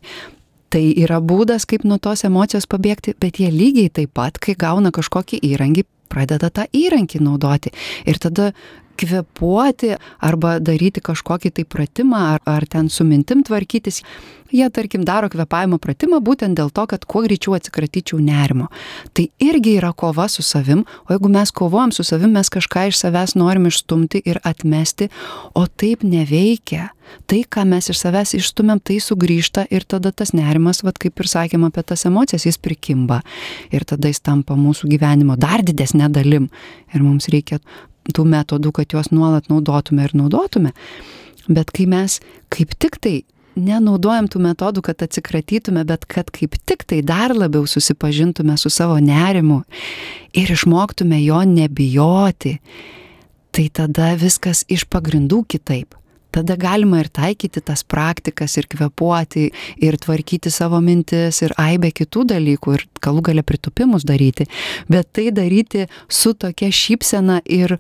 [0.68, 4.92] Tai yra būdas, kaip nuo tos emocijos pabėgti, bet jie lygiai taip pat, kai gauna
[4.92, 7.72] kažkokį įrankį, pradeda tą įrankį naudoti.
[8.04, 8.52] Ir tada
[8.98, 14.04] kvepuoti arba daryti kažkokį tai pratimą ar, ar ten su mintim tvarkytis.
[14.52, 18.70] Jie, tarkim, daro kvepavimo pratimą būtent dėl to, kad kuo greičiau atsikratyčiau nerimo.
[19.12, 23.02] Tai irgi yra kova su savim, o jeigu mes kovojam su savim, mes kažką iš
[23.02, 25.10] savęs norim išstumti ir atmesti,
[25.52, 26.94] o taip neveikia.
[27.28, 31.32] Tai, ką mes iš savęs išstumėm, tai sugrįžta ir tada tas nerimas, vad kaip ir
[31.32, 33.22] sakėm apie tas emocijas, jis prikimba.
[33.72, 36.50] Ir tada jis tampa mūsų gyvenimo dar didesnė dalim.
[36.96, 37.60] Ir mums reikia
[38.16, 40.74] tų metodų, kad juos nuolat naudotume ir naudotume.
[41.48, 42.20] Bet kai mes
[42.54, 43.16] kaip tik tai
[43.58, 49.00] nenaudojam tų metodų, kad atsikratytume, bet kad kaip tik tai dar labiau susipažintume su savo
[49.02, 49.64] nerimu
[50.38, 52.58] ir išmoktume jo nebijoti,
[53.52, 55.97] tai tada viskas iš pagrindų kitaip
[56.32, 59.48] tada galima ir taikyti tas praktikas ir kvepuoti
[59.84, 64.48] ir tvarkyti savo mintis ir aibę kitų dalykų ir galų gale pritupimus daryti,
[64.92, 67.78] bet tai daryti su tokia šypsena ir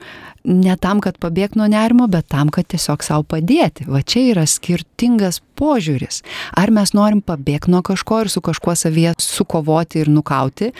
[0.47, 3.87] ne tam, kad pabėg nuo nerimo, bet tam, kad tiesiog savo padėti.
[3.91, 6.21] Va čia yra skirtingas požiūris.
[6.57, 10.71] Ar mes norim pabėgti nuo kažko ir su kažkuo savyje sukovoti ir nukauti,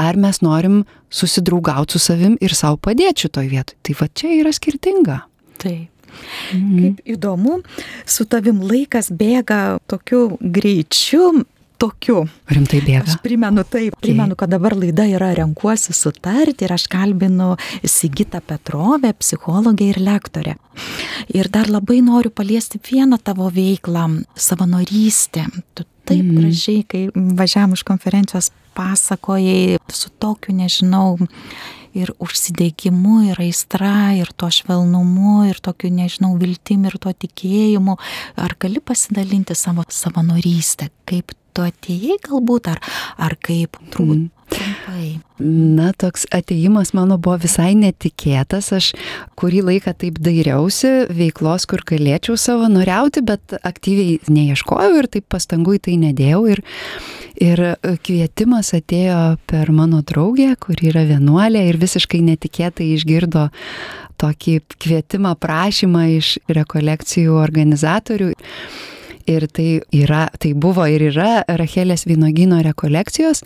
[0.00, 3.80] ar mes norim susidraugauti su savim ir savo padėti šitoj vietoj.
[3.84, 5.22] Tai va čia yra skirtinga.
[5.62, 5.91] Taip.
[6.52, 6.78] Mhm.
[6.78, 7.62] Kaip įdomu,
[8.06, 11.44] su tavim laikas bėga tokiu greičiu,
[11.82, 12.22] tokiu.
[12.52, 13.04] Rimtai bėga.
[13.08, 19.12] Aš primenu taip, primenu, kad dabar laida yra renkuosi sutarti ir aš kalbinu Sigitą Petrovę,
[19.18, 20.56] psichologę ir lektorę.
[21.34, 25.46] Ir dar labai noriu paliesti vieną tavo veiklą- savanorystę.
[25.74, 26.36] Tu taip mm.
[26.38, 31.18] gražiai, kai važiavam iš konferencijos, pasakojai su tokiu, nežinau,
[31.98, 37.98] ir užsidegimu, ir aistra, ir tuo švelnumu, ir tokiu, nežinau, viltim, ir tuo tikėjimu.
[38.40, 42.80] Ar gali pasidalinti savo savanorystę, kaip tu atėjai galbūt, ar,
[43.20, 44.28] ar kaip turbūt.
[44.28, 44.30] Mm.
[44.52, 45.20] Trumpai.
[45.38, 48.68] Na, toks ateimas mano buvo visai netikėtas.
[48.76, 48.90] Aš
[49.40, 55.82] kurį laiką taip dairiausi veiklos, kur galėčiau savanoriauti, bet aktyviai neieškojau ir taip pastangų į
[55.88, 56.42] tai nedėjau.
[56.52, 56.64] Ir
[57.42, 57.74] Ir e,
[58.04, 63.48] kvietimas atėjo per mano draugę, kuri yra vienuolė ir visiškai netikėtai išgirdo
[64.22, 68.30] tokį kvietimą, prašymą iš rekolekcijų organizatorių.
[69.30, 73.42] Ir tai, yra, tai buvo ir yra Rachelės vynogino rekolekcijos.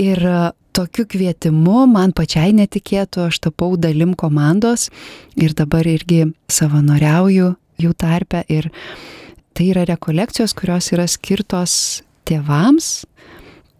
[0.00, 0.38] Ir e,
[0.76, 4.90] tokiu kvietimu man pačiai netikėtų, aš tapau dalim komandos
[5.40, 8.44] ir dabar irgi savanoriauju jų tarpe.
[8.52, 8.68] Ir
[9.56, 13.06] tai yra rekolekcijos, kurios yra skirtos tėvams,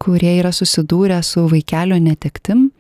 [0.03, 2.71] kurie yra susidūrę su vaikelio netektim,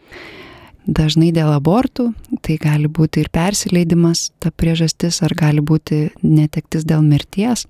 [0.86, 2.10] dažnai dėl abortų,
[2.46, 7.66] tai gali būti ir persileidimas, ta priežastis, ar gali būti netektis dėl mirties,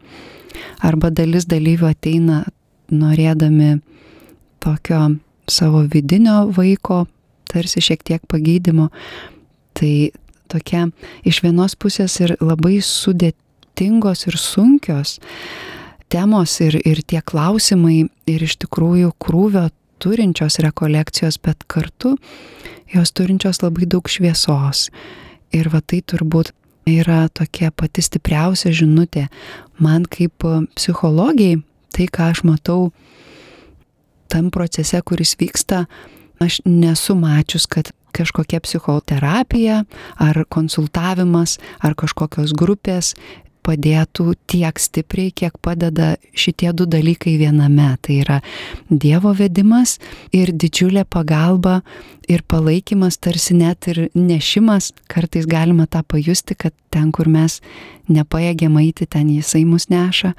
[0.84, 2.42] arba dalis dalyvių ateina
[2.92, 3.78] norėdami
[4.62, 5.16] tokio
[5.48, 7.04] savo vidinio vaiko,
[7.50, 8.90] tarsi šiek tiek pagydimo.
[9.76, 9.92] Tai
[10.50, 10.86] tokia
[11.26, 15.18] iš vienos pusės ir labai sudėtingos ir sunkios,
[16.12, 19.68] temos ir, ir tie klausimai ir iš tikrųjų krūvio
[20.02, 22.16] turinčios rekolekcijos, bet kartu
[22.92, 24.88] jos turinčios labai daug šviesos.
[25.54, 26.52] Ir va tai turbūt
[26.86, 29.26] yra tokia pati stipriausia žinutė.
[29.82, 30.44] Man kaip
[30.76, 31.62] psichologijai,
[31.94, 32.90] tai ką aš matau
[34.30, 35.86] tam procese, kuris vyksta,
[36.42, 39.82] aš nesu mačius, kad kažkokia psichoterapija
[40.16, 43.12] ar konsultavimas ar kažkokios grupės
[43.66, 47.88] padėtų tiek stipriai, kiek padeda šitie du dalykai viename.
[48.02, 48.38] Tai yra
[48.90, 49.96] Dievo vedimas
[50.34, 51.80] ir didžiulė pagalba
[52.30, 54.92] ir palaikymas, tarsi net ir nešimas.
[55.10, 57.60] Kartais galima tą pajusti, kad ten, kur mes
[58.12, 60.34] nepajėgėm eiti, ten jisai mus neša.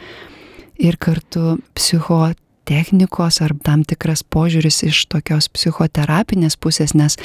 [0.77, 7.17] Ir kartu psichotechnikos ar tam tikras požiūris iš tokios psichoterapinės pusės, nes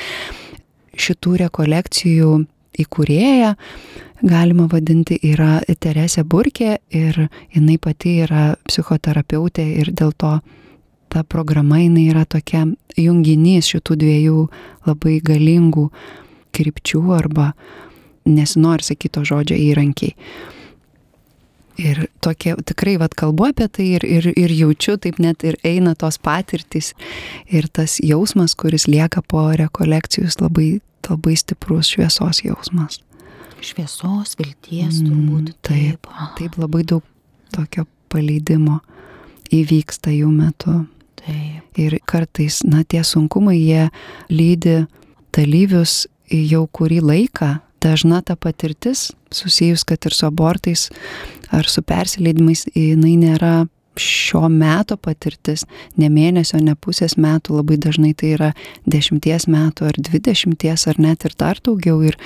[0.96, 2.32] šitų rekolekcijų
[2.78, 3.54] įkūrėja
[4.22, 10.38] galima vadinti, yra Teresė Burkė ir jinai pati yra psichoterapeutė ir dėl to
[11.12, 12.64] ta programa jinai yra tokia
[12.96, 14.46] junginys šitų dviejų
[14.86, 15.88] labai galingų
[16.56, 17.52] krypčių arba
[18.28, 20.14] nesinori sakyti žodžio įrankiai.
[21.82, 25.94] Ir tokie, tikrai, vad kalbu apie tai ir, ir, ir jaučiu, taip net ir eina
[25.98, 26.92] tos patirtis
[27.48, 33.00] ir tas jausmas, kuris lieka po rekolekcijos, labai, labai stiprus šviesos jausmas
[33.66, 35.52] šviesos, vilties mm, turbūt.
[35.66, 37.04] Taip, taip labai daug
[37.54, 38.80] tokio paleidimo
[39.52, 40.82] įvyksta jų metu.
[41.22, 41.60] Taip.
[41.80, 43.86] Ir kartais, na, tie sunkumai, jie
[44.32, 44.82] lydi
[45.34, 47.54] dalyvius jau kurį laiką.
[47.82, 50.86] Dažna ta patirtis, susijus, kad ir su abortais
[51.52, 53.54] ar su persileidimais, jinai nėra
[53.98, 55.66] šio meto patirtis,
[56.00, 58.50] ne mėnesio, ne pusės metų, labai dažnai tai yra
[58.88, 62.00] dešimties metų ar dvidešimties ar net ir dar daugiau.
[62.06, 62.18] Ir,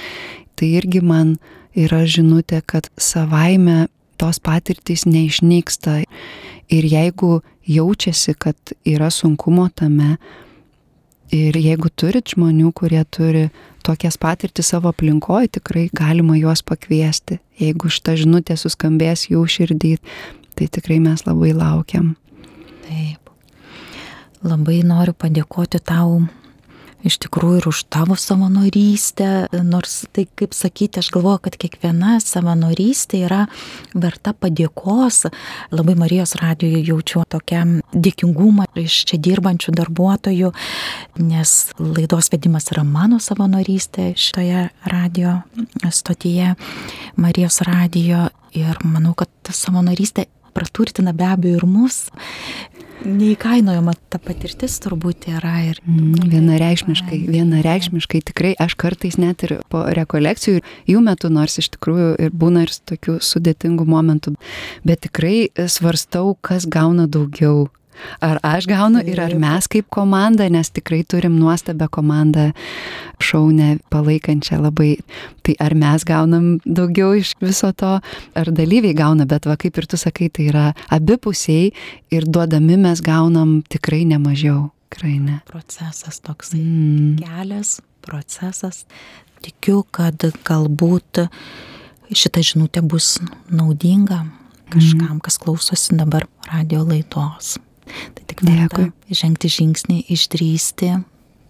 [0.56, 1.36] tai irgi man
[1.76, 6.02] yra žinutė, kad savaime tos patirtys neišnyksta.
[6.72, 10.16] Ir jeigu jaučiasi, kad yra sunkumo tame,
[11.34, 13.48] ir jeigu turit žmonių, kurie turi
[13.86, 17.40] tokias patirtis savo aplinkoje, tikrai galima juos pakviesti.
[17.60, 19.96] Jeigu šita žinutė suskambės jų širdį,
[20.56, 22.14] tai tikrai mes labai laukiam.
[22.86, 23.30] Taip.
[24.46, 26.24] Labai noriu padėkoti tau
[27.06, 33.22] iš tikrųjų ir už tavo savanorystę, nors tai kaip sakyti, aš galvoju, kad kiekviena savanorystė
[33.26, 33.42] yra
[33.94, 35.26] verta padėkos.
[35.74, 37.62] Labai Marijos radijoje jaučiu tokią
[37.94, 40.52] dėkingumą iš čia dirbančių darbuotojų,
[41.22, 45.40] nes laidos vedimas yra mano savanorystė šitoje radio
[45.90, 46.54] stotyje,
[47.20, 50.26] Marijos radijo ir manau, kad ta savanorystė
[50.56, 52.06] praturtina be abejo ir mus
[53.04, 55.54] neįkainojama ta patirtis turbūt yra.
[55.68, 55.80] Ir...
[55.84, 62.10] Mm, vienareikšmiškai, vienareikšmiškai tikrai aš kartais net ir po rekolekcijų, jų metu, nors iš tikrųjų
[62.26, 64.36] ir būna ir tokių sudėtingų momentų,
[64.86, 67.68] bet tikrai svarstau, kas gauna daugiau
[68.20, 72.50] Ar aš gaunu ir ar mes kaip komanda, nes tikrai turim nuostabią komandą
[73.22, 74.96] šaunę, palaikančią labai.
[75.46, 77.96] Tai ar mes gaunam daugiau iš viso to,
[78.36, 81.72] ar dalyviai gauna, bet va kaip ir tu sakai, tai yra abipusiai
[82.10, 84.70] ir duodami mes gaunam tikrai nemažiau.
[84.90, 85.40] Tikrai ne.
[85.50, 86.60] Procesas toksai.
[86.62, 87.16] Mm.
[87.20, 88.84] Kelias, procesas.
[89.44, 91.26] Tikiu, kad galbūt
[92.14, 93.16] šita žinutė bus
[93.50, 94.24] naudinga
[94.70, 95.22] kažkam, mm.
[95.26, 97.56] kas klausosi dabar radio laidos.
[97.86, 98.88] Tai tik dėkui.
[99.14, 100.90] Žengti žingsnį, išdrysti,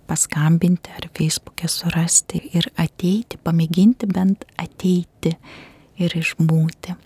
[0.06, 5.34] paskambinti ar Facebook'e surasti ir ateiti, pamėginti bent ateiti
[5.98, 6.96] ir išbūti.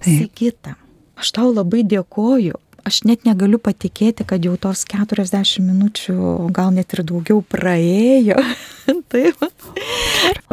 [0.00, 0.76] Sigita,
[1.20, 2.56] aš tau labai dėkoju
[2.86, 6.16] aš net negaliu patikėti, kad jau tos 40 minučių,
[6.54, 8.38] gal net ir daugiau praėjo.
[9.12, 9.44] Taip.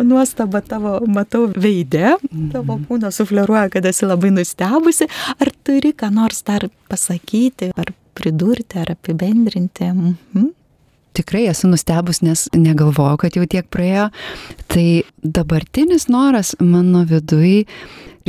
[0.06, 2.16] Nuostaba tavo, matau, veidė,
[2.54, 2.84] tavo mhm.
[2.90, 5.08] kūno sufleruoja, kad esi labai nustebusi.
[5.42, 9.90] Ar turi ką nors dar pasakyti, ar pridurti, ar apibendrinti?
[9.94, 10.54] Mhm.
[11.18, 14.12] Tikrai esu nustebus, nes negalvojau, kad jau tiek praėjo.
[14.70, 14.88] Tai
[15.26, 17.64] dabartinis noras mano vidui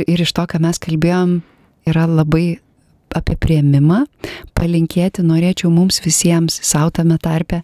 [0.07, 1.35] ir iš to, ką mes kalbėjom,
[1.89, 2.57] yra labai
[3.17, 4.03] apie prieimimą,
[4.57, 7.61] palinkėti norėčiau mums visiems, savo tame tarpe,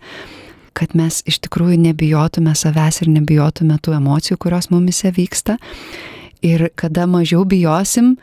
[0.75, 5.57] kad mes iš tikrųjų nebijotume savęs ir nebijotume tų emocijų, kurios mumise vyksta.
[6.45, 8.15] Ir kada mažiau bijosim,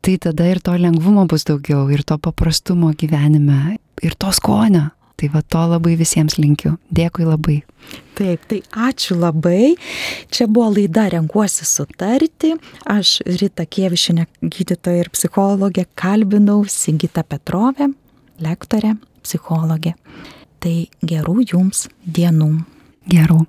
[0.00, 4.90] tai tada ir to lengvumo bus daugiau, ir to paprastumo gyvenime, ir to skonio.
[5.16, 6.74] Tai va to labai visiems linkiu.
[6.92, 7.62] Dėkui labai.
[8.18, 9.74] Taip, tai ačiū labai.
[10.32, 12.52] Čia buvo laida Renkuosi sutarti.
[12.92, 17.88] Aš Rita Kievišinė, gydytoja ir psichologė, kalbinau Sigita Petrovė,
[18.44, 19.96] lektorė, psichologė.
[20.60, 22.52] Tai gerų jums dienų.
[23.08, 23.46] Gerų.